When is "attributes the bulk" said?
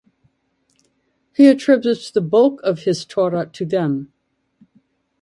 1.47-2.59